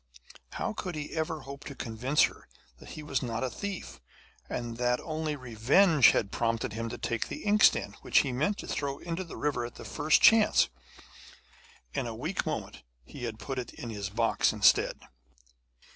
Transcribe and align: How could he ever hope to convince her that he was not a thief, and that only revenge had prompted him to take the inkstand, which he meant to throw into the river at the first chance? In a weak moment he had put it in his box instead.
How 0.53 0.73
could 0.73 0.95
he 0.95 1.11
ever 1.13 1.41
hope 1.41 1.63
to 1.65 1.75
convince 1.75 2.23
her 2.23 2.47
that 2.79 2.89
he 2.89 3.03
was 3.03 3.21
not 3.21 3.43
a 3.43 3.51
thief, 3.51 4.01
and 4.49 4.77
that 4.77 4.99
only 5.01 5.35
revenge 5.35 6.09
had 6.09 6.31
prompted 6.31 6.73
him 6.73 6.89
to 6.89 6.97
take 6.97 7.27
the 7.27 7.43
inkstand, 7.43 7.97
which 8.01 8.21
he 8.21 8.31
meant 8.31 8.57
to 8.57 8.67
throw 8.67 8.97
into 8.97 9.23
the 9.23 9.37
river 9.37 9.63
at 9.63 9.75
the 9.75 9.85
first 9.85 10.19
chance? 10.19 10.69
In 11.93 12.07
a 12.07 12.15
weak 12.15 12.47
moment 12.47 12.81
he 13.03 13.25
had 13.25 13.37
put 13.37 13.59
it 13.59 13.75
in 13.75 13.91
his 13.91 14.09
box 14.09 14.51
instead. 14.51 14.97